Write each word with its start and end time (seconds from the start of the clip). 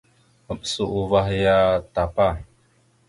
Maɓəsa 0.45 0.83
uvah 0.99 1.27
ya 1.41 1.55
tapa. 1.93 2.25